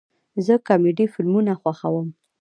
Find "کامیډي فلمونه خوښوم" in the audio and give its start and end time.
0.67-2.07